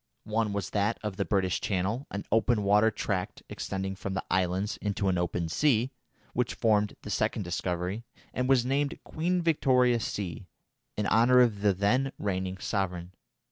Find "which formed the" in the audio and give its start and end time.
6.33-7.11